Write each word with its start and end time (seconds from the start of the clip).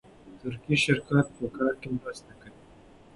ترکي 0.39 0.75
شرکت 0.85 1.27
په 1.37 1.45
کار 1.57 1.73
کې 1.81 1.89
مرسته 1.99 2.31
کوي. 2.41 2.59